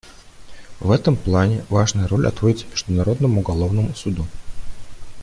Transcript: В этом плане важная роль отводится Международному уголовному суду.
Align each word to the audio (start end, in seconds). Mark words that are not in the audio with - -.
В 0.79 0.89
этом 0.89 1.15
плане 1.15 1.63
важная 1.69 2.07
роль 2.07 2.25
отводится 2.27 2.65
Международному 2.71 3.41
уголовному 3.41 3.93
суду. 3.93 4.25